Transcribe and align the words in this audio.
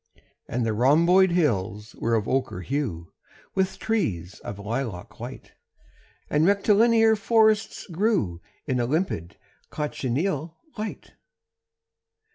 And 0.47 0.65
the 0.65 0.73
rhomboid 0.73 1.29
hills 1.29 1.93
were 1.93 2.15
of 2.15 2.27
ochre 2.27 2.61
hue 2.61 3.13
With 3.53 3.77
trees 3.77 4.39
of 4.39 4.57
lilac 4.57 5.19
white, 5.19 5.51
And 6.27 6.43
rectilinear 6.43 7.15
forests 7.15 7.85
grew 7.85 8.41
In 8.65 8.79
a 8.79 8.87
limpid 8.87 9.37
cochineal 9.69 10.57
light. 10.75 11.11